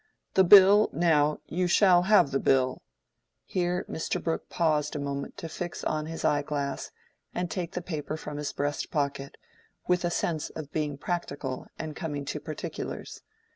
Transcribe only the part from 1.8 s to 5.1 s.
have the Bill"—here Mr. Brooke paused a